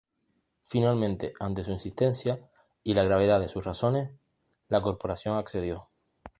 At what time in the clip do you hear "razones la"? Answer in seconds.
3.63-4.81